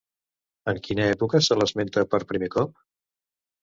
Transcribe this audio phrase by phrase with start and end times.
[0.73, 2.79] En quina època se l'esmenta per primer cop?